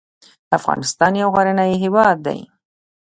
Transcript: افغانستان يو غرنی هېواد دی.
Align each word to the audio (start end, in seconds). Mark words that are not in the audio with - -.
افغانستان 0.57 1.11
يو 1.21 1.29
غرنی 1.35 1.71
هېواد 1.83 2.17
دی. 2.25 2.39